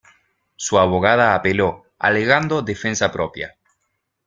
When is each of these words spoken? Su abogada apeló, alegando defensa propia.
Su 0.55 0.79
abogada 0.79 1.35
apeló, 1.35 1.85
alegando 1.99 2.63
defensa 2.63 3.11
propia. 3.11 3.55